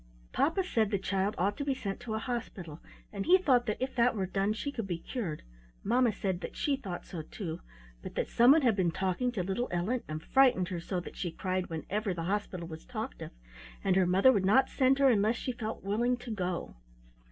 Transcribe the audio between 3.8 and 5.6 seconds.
that were done she could be cured.